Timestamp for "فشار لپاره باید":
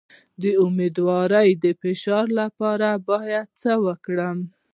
1.81-3.47